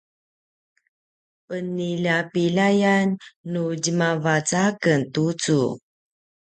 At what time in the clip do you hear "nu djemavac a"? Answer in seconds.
3.51-4.65